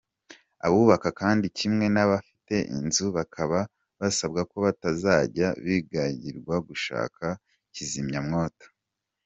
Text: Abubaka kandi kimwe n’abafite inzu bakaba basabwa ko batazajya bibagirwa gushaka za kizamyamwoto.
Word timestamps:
Abubaka 0.65 1.09
kandi 1.19 1.45
kimwe 1.57 1.85
n’abafite 1.93 2.55
inzu 2.77 3.05
bakaba 3.17 3.59
basabwa 3.99 4.41
ko 4.49 4.55
batazajya 4.65 5.47
bibagirwa 5.63 6.55
gushaka 6.67 7.25
za 7.33 7.39
kizamyamwoto. 7.75 8.67